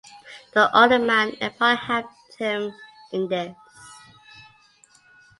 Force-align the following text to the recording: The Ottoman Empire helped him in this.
The 0.53 0.67
Ottoman 0.71 1.35
Empire 1.39 1.75
helped 1.75 2.35
him 2.39 2.73
in 3.11 3.27
this. 3.27 3.55